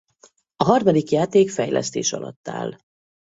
A 0.55 0.63
harmadik 0.63 1.09
játék 1.11 1.49
fejlesztés 1.49 2.13
alatt 2.13 2.47
áll. 2.47 2.75